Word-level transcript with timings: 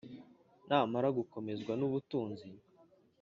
Namara 0.67 1.07
gukomezwa 1.17 1.73
n 1.79 1.81
ubutunzi 1.87 2.47